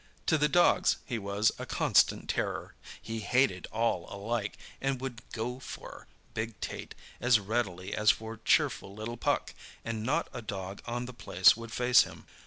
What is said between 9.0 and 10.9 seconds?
Puck, and not a dog